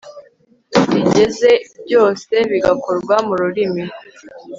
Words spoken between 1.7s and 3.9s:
byose bigakorwa mu rurimi